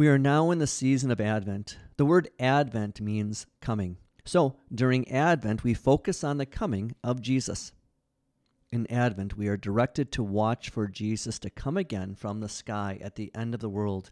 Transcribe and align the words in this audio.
We 0.00 0.08
are 0.08 0.18
now 0.18 0.50
in 0.50 0.60
the 0.60 0.66
season 0.66 1.10
of 1.10 1.20
Advent. 1.20 1.76
The 1.98 2.06
word 2.06 2.30
Advent 2.40 3.02
means 3.02 3.44
coming. 3.60 3.98
So, 4.24 4.56
during 4.74 5.06
Advent, 5.10 5.62
we 5.62 5.74
focus 5.74 6.24
on 6.24 6.38
the 6.38 6.46
coming 6.46 6.94
of 7.04 7.20
Jesus. 7.20 7.72
In 8.72 8.90
Advent, 8.90 9.36
we 9.36 9.46
are 9.48 9.58
directed 9.58 10.10
to 10.12 10.22
watch 10.22 10.70
for 10.70 10.88
Jesus 10.88 11.38
to 11.40 11.50
come 11.50 11.76
again 11.76 12.14
from 12.14 12.40
the 12.40 12.48
sky 12.48 12.98
at 13.02 13.16
the 13.16 13.30
end 13.34 13.52
of 13.52 13.60
the 13.60 13.68
world. 13.68 14.10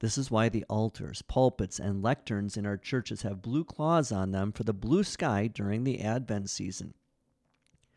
This 0.00 0.18
is 0.18 0.30
why 0.30 0.50
the 0.50 0.66
altars, 0.68 1.22
pulpits, 1.22 1.78
and 1.78 2.04
lecterns 2.04 2.58
in 2.58 2.66
our 2.66 2.76
churches 2.76 3.22
have 3.22 3.40
blue 3.40 3.64
cloths 3.64 4.12
on 4.12 4.30
them 4.30 4.52
for 4.52 4.64
the 4.64 4.74
blue 4.74 5.04
sky 5.04 5.46
during 5.46 5.84
the 5.84 6.02
Advent 6.02 6.50
season. 6.50 6.92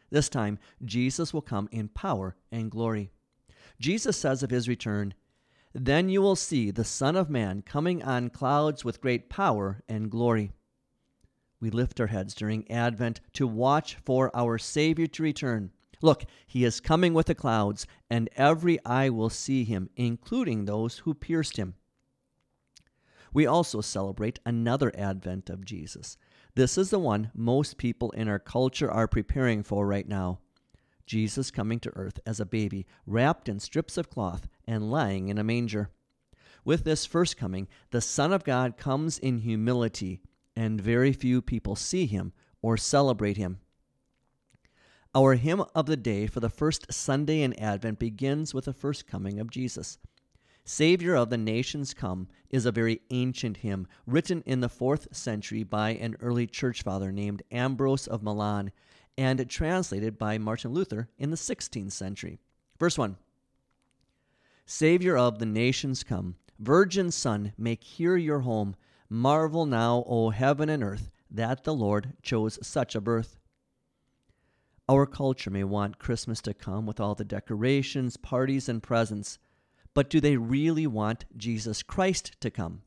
This 0.09 0.29
time, 0.29 0.59
Jesus 0.85 1.33
will 1.33 1.41
come 1.41 1.67
in 1.73 1.89
power 1.89 2.37
and 2.53 2.71
glory. 2.71 3.11
Jesus 3.81 4.15
says 4.15 4.43
of 4.43 4.49
his 4.49 4.69
return, 4.69 5.13
then 5.79 6.09
you 6.09 6.23
will 6.23 6.35
see 6.35 6.71
the 6.71 6.83
Son 6.83 7.15
of 7.15 7.29
Man 7.29 7.61
coming 7.61 8.01
on 8.01 8.31
clouds 8.31 8.83
with 8.83 8.99
great 8.99 9.29
power 9.29 9.83
and 9.87 10.09
glory. 10.09 10.51
We 11.59 11.69
lift 11.69 11.99
our 11.99 12.07
heads 12.07 12.33
during 12.33 12.69
Advent 12.71 13.21
to 13.33 13.45
watch 13.45 13.97
for 14.03 14.35
our 14.35 14.57
Savior 14.57 15.05
to 15.07 15.23
return. 15.23 15.71
Look, 16.01 16.25
he 16.47 16.63
is 16.63 16.79
coming 16.79 17.13
with 17.13 17.27
the 17.27 17.35
clouds, 17.35 17.85
and 18.09 18.29
every 18.35 18.83
eye 18.85 19.09
will 19.09 19.29
see 19.29 19.63
him, 19.63 19.89
including 19.95 20.65
those 20.65 20.99
who 20.99 21.13
pierced 21.13 21.57
him. 21.57 21.75
We 23.31 23.45
also 23.45 23.81
celebrate 23.81 24.39
another 24.45 24.91
advent 24.97 25.49
of 25.49 25.65
Jesus. 25.65 26.17
This 26.55 26.77
is 26.77 26.89
the 26.89 26.99
one 26.99 27.29
most 27.35 27.77
people 27.77 28.09
in 28.11 28.27
our 28.27 28.39
culture 28.39 28.89
are 28.89 29.07
preparing 29.07 29.61
for 29.61 29.85
right 29.85 30.07
now. 30.07 30.39
Jesus 31.07 31.49
coming 31.49 31.79
to 31.79 31.95
earth 31.95 32.19
as 32.25 32.39
a 32.39 32.45
baby, 32.45 32.85
wrapped 33.07 33.49
in 33.49 33.59
strips 33.59 33.97
of 33.97 34.09
cloth 34.09 34.47
and 34.67 34.91
lying 34.91 35.29
in 35.29 35.39
a 35.39 35.43
manger. 35.43 35.89
With 36.63 36.83
this 36.83 37.05
first 37.05 37.37
coming, 37.37 37.67
the 37.91 38.01
Son 38.01 38.33
of 38.33 38.43
God 38.43 38.77
comes 38.77 39.17
in 39.17 39.39
humility, 39.39 40.21
and 40.55 40.79
very 40.79 41.13
few 41.13 41.41
people 41.41 41.75
see 41.75 42.05
him 42.05 42.33
or 42.61 42.77
celebrate 42.77 43.37
him. 43.37 43.59
Our 45.15 45.35
hymn 45.35 45.63
of 45.73 45.85
the 45.85 45.97
day 45.97 46.27
for 46.27 46.41
the 46.41 46.49
first 46.49 46.93
Sunday 46.93 47.41
in 47.41 47.57
Advent 47.57 47.97
begins 47.97 48.53
with 48.53 48.65
the 48.65 48.73
first 48.73 49.07
coming 49.07 49.39
of 49.39 49.49
Jesus. 49.49 49.97
Savior 50.65 51.15
of 51.15 51.29
the 51.29 51.37
Nations 51.37 51.93
Come 51.93 52.27
is 52.49 52.65
a 52.65 52.73
very 52.73 52.99
ancient 53.09 53.57
hymn 53.57 53.87
written 54.05 54.43
in 54.45 54.59
the 54.59 54.67
fourth 54.67 55.07
century 55.15 55.63
by 55.63 55.91
an 55.91 56.17
early 56.19 56.45
church 56.45 56.83
father 56.83 57.13
named 57.13 57.41
Ambrose 57.49 58.05
of 58.05 58.21
Milan 58.21 58.73
and 59.17 59.49
translated 59.49 60.17
by 60.17 60.37
Martin 60.37 60.71
Luther 60.71 61.09
in 61.17 61.31
the 61.31 61.37
16th 61.37 61.91
century. 61.91 62.39
Verse 62.79 62.97
1 62.97 63.17
Savior 64.65 65.17
of 65.17 65.39
the 65.39 65.45
nations 65.45 66.03
come, 66.03 66.35
Virgin 66.59 67.11
Son, 67.11 67.53
make 67.57 67.83
here 67.83 68.17
your 68.17 68.41
home. 68.41 68.75
Marvel 69.09 69.65
now, 69.65 70.03
O 70.05 70.29
heaven 70.31 70.67
and 70.67 70.83
earth, 70.83 71.09
that 71.31 71.63
the 71.63 71.73
Lord 71.73 72.13
chose 72.21 72.59
such 72.61 72.93
a 72.93 73.01
birth. 73.01 73.37
Our 74.89 75.05
culture 75.05 75.49
may 75.49 75.63
want 75.63 75.99
Christmas 75.99 76.41
to 76.41 76.53
come 76.53 76.85
with 76.85 76.99
all 76.99 77.15
the 77.15 77.25
decorations, 77.25 78.17
parties, 78.17 78.69
and 78.69 78.83
presents, 78.83 79.37
but 79.93 80.09
do 80.09 80.19
they 80.19 80.37
really 80.37 80.87
want 80.87 81.25
Jesus 81.35 81.83
Christ 81.83 82.35
to 82.41 82.51
come? 82.51 82.81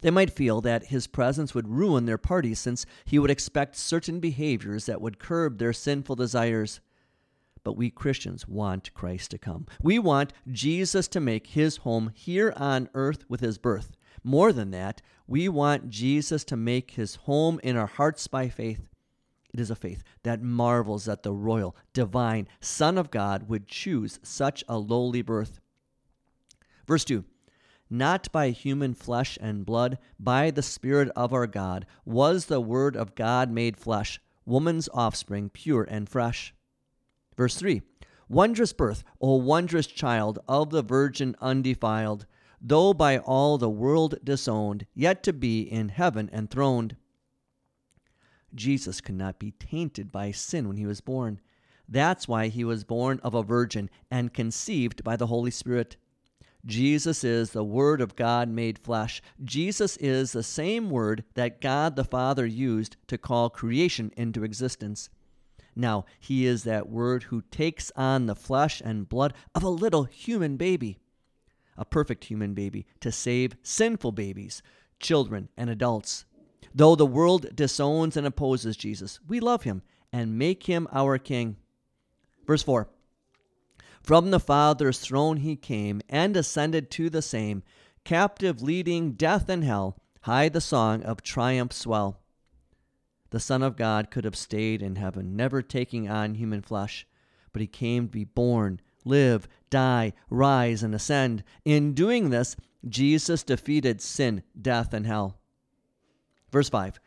They 0.00 0.10
might 0.10 0.30
feel 0.30 0.60
that 0.60 0.86
his 0.86 1.06
presence 1.06 1.54
would 1.54 1.68
ruin 1.68 2.06
their 2.06 2.18
party 2.18 2.54
since 2.54 2.86
he 3.04 3.18
would 3.18 3.30
expect 3.30 3.76
certain 3.76 4.20
behaviors 4.20 4.86
that 4.86 5.00
would 5.00 5.18
curb 5.18 5.58
their 5.58 5.72
sinful 5.72 6.16
desires. 6.16 6.80
But 7.62 7.76
we 7.76 7.90
Christians 7.90 8.46
want 8.46 8.92
Christ 8.94 9.30
to 9.30 9.38
come. 9.38 9.66
We 9.82 9.98
want 9.98 10.32
Jesus 10.50 11.08
to 11.08 11.20
make 11.20 11.48
his 11.48 11.78
home 11.78 12.10
here 12.14 12.52
on 12.56 12.90
earth 12.94 13.24
with 13.28 13.40
his 13.40 13.58
birth. 13.58 13.96
More 14.22 14.52
than 14.52 14.70
that, 14.72 15.00
we 15.26 15.48
want 15.48 15.90
Jesus 15.90 16.44
to 16.44 16.56
make 16.56 16.92
his 16.92 17.16
home 17.16 17.60
in 17.62 17.76
our 17.76 17.86
hearts 17.86 18.26
by 18.26 18.48
faith. 18.48 18.88
It 19.52 19.60
is 19.60 19.70
a 19.70 19.76
faith 19.76 20.02
that 20.24 20.42
marvels 20.42 21.04
that 21.04 21.22
the 21.22 21.32
royal, 21.32 21.76
divine 21.92 22.48
Son 22.60 22.98
of 22.98 23.10
God 23.10 23.48
would 23.48 23.68
choose 23.68 24.18
such 24.22 24.64
a 24.68 24.78
lowly 24.78 25.22
birth. 25.22 25.60
Verse 26.86 27.04
2 27.04 27.24
not 27.90 28.30
by 28.32 28.50
human 28.50 28.94
flesh 28.94 29.38
and 29.40 29.66
blood, 29.66 29.98
by 30.18 30.50
the 30.50 30.62
Spirit 30.62 31.10
of 31.14 31.32
our 31.32 31.46
God, 31.46 31.86
was 32.04 32.46
the 32.46 32.60
Word 32.60 32.96
of 32.96 33.14
God 33.14 33.50
made 33.50 33.76
flesh, 33.76 34.20
woman's 34.46 34.88
offspring, 34.92 35.50
pure 35.50 35.84
and 35.84 36.08
fresh. 36.08 36.54
Verse 37.36 37.56
3 37.56 37.82
Wondrous 38.28 38.72
birth, 38.72 39.04
O 39.20 39.36
wondrous 39.36 39.86
child 39.86 40.38
of 40.48 40.70
the 40.70 40.82
Virgin 40.82 41.36
undefiled, 41.40 42.26
though 42.60 42.94
by 42.94 43.18
all 43.18 43.58
the 43.58 43.68
world 43.68 44.14
disowned, 44.24 44.86
yet 44.94 45.22
to 45.22 45.32
be 45.32 45.60
in 45.60 45.90
heaven 45.90 46.30
enthroned. 46.32 46.96
Jesus 48.54 49.00
could 49.00 49.16
not 49.16 49.38
be 49.38 49.50
tainted 49.52 50.10
by 50.10 50.30
sin 50.30 50.68
when 50.68 50.76
he 50.76 50.86
was 50.86 51.00
born. 51.00 51.40
That's 51.88 52.26
why 52.26 52.48
he 52.48 52.64
was 52.64 52.84
born 52.84 53.20
of 53.22 53.34
a 53.34 53.42
virgin 53.42 53.90
and 54.10 54.32
conceived 54.32 55.04
by 55.04 55.16
the 55.16 55.26
Holy 55.26 55.50
Spirit. 55.50 55.96
Jesus 56.66 57.24
is 57.24 57.50
the 57.50 57.64
Word 57.64 58.00
of 58.00 58.16
God 58.16 58.48
made 58.48 58.78
flesh. 58.78 59.20
Jesus 59.42 59.96
is 59.98 60.32
the 60.32 60.42
same 60.42 60.88
Word 60.88 61.24
that 61.34 61.60
God 61.60 61.94
the 61.94 62.04
Father 62.04 62.46
used 62.46 62.96
to 63.08 63.18
call 63.18 63.50
creation 63.50 64.10
into 64.16 64.44
existence. 64.44 65.10
Now, 65.76 66.06
He 66.18 66.46
is 66.46 66.64
that 66.64 66.88
Word 66.88 67.24
who 67.24 67.42
takes 67.50 67.92
on 67.96 68.26
the 68.26 68.34
flesh 68.34 68.80
and 68.82 69.08
blood 69.08 69.34
of 69.54 69.62
a 69.62 69.68
little 69.68 70.04
human 70.04 70.56
baby, 70.56 70.98
a 71.76 71.84
perfect 71.84 72.24
human 72.24 72.54
baby, 72.54 72.86
to 73.00 73.12
save 73.12 73.56
sinful 73.62 74.12
babies, 74.12 74.62
children, 75.00 75.50
and 75.56 75.68
adults. 75.68 76.24
Though 76.74 76.96
the 76.96 77.04
world 77.04 77.54
disowns 77.54 78.16
and 78.16 78.26
opposes 78.26 78.76
Jesus, 78.76 79.20
we 79.28 79.38
love 79.38 79.64
Him 79.64 79.82
and 80.12 80.38
make 80.38 80.64
Him 80.64 80.88
our 80.92 81.18
King. 81.18 81.56
Verse 82.46 82.62
4 82.62 82.88
from 84.04 84.30
the 84.30 84.38
Father's 84.38 84.98
throne 84.98 85.38
he 85.38 85.56
came 85.56 86.02
and 86.10 86.36
ascended 86.36 86.90
to 86.90 87.08
the 87.08 87.22
same, 87.22 87.62
captive 88.04 88.60
leading 88.60 89.12
death 89.12 89.48
and 89.48 89.64
hell, 89.64 89.96
high 90.22 90.50
the 90.50 90.60
song 90.60 91.02
of 91.02 91.22
triumph 91.22 91.72
swell. 91.72 92.20
The 93.30 93.40
Son 93.40 93.62
of 93.62 93.76
God 93.76 94.10
could 94.10 94.24
have 94.24 94.36
stayed 94.36 94.82
in 94.82 94.96
heaven, 94.96 95.34
never 95.34 95.62
taking 95.62 96.06
on 96.06 96.34
human 96.34 96.60
flesh, 96.60 97.06
but 97.50 97.62
he 97.62 97.66
came 97.66 98.04
to 98.04 98.12
be 98.12 98.24
born, 98.24 98.78
live, 99.06 99.48
die, 99.70 100.12
rise, 100.28 100.82
and 100.82 100.94
ascend. 100.94 101.42
In 101.64 101.94
doing 101.94 102.28
this, 102.28 102.56
Jesus 102.86 103.42
defeated 103.42 104.02
sin, 104.02 104.42
death, 104.60 104.92
and 104.92 105.06
hell. 105.06 105.38
Verse 106.52 106.68
5 106.68 107.00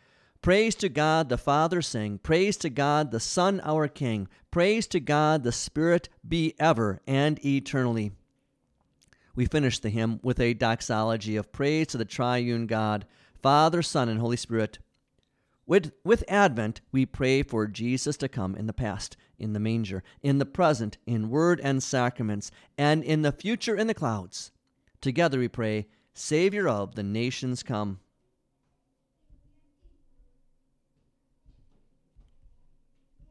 Praise 0.48 0.76
to 0.76 0.88
God 0.88 1.28
the 1.28 1.38
Father 1.38 1.82
sing, 1.82 2.20
praise 2.20 2.56
to 2.56 2.70
God 2.70 3.12
the 3.12 3.20
Son 3.20 3.60
our 3.66 3.90
King, 3.90 4.30
praise 4.50 4.88
to 4.88 5.02
God 5.02 5.44
the 5.44 5.52
Spirit 5.52 6.08
be 6.26 6.54
ever 6.58 7.02
and 7.06 7.38
eternally. 7.46 8.14
We 9.36 9.46
finish 9.46 9.78
the 9.80 9.90
hymn 9.90 10.22
with 10.24 10.40
a 10.40 10.54
doxology 10.54 11.36
of 11.36 11.52
praise 11.52 11.88
to 11.88 11.98
the 11.98 12.06
triune 12.06 12.66
God, 12.66 13.06
Father, 13.44 13.82
Son, 13.82 14.08
and 14.08 14.22
Holy 14.22 14.38
Spirit. 14.38 14.80
With, 15.66 15.92
with 16.06 16.24
Advent, 16.30 16.80
we 16.94 17.06
pray 17.06 17.44
for 17.44 17.68
Jesus 17.68 18.16
to 18.16 18.30
come 18.30 18.56
in 18.56 18.68
the 18.68 18.72
past, 18.72 19.18
in 19.38 19.52
the 19.52 19.60
manger, 19.60 20.02
in 20.24 20.38
the 20.38 20.46
present, 20.46 20.98
in 21.06 21.30
word 21.30 21.60
and 21.62 21.84
sacraments, 21.84 22.52
and 22.78 23.04
in 23.04 23.22
the 23.22 23.34
future 23.34 23.76
in 23.76 23.88
the 23.88 23.94
clouds. 23.94 24.54
Together 25.02 25.40
we 25.40 25.50
pray, 25.50 25.88
Savior 26.14 26.70
of 26.70 26.96
the 26.96 27.04
nations 27.04 27.64
come. 27.64 28.00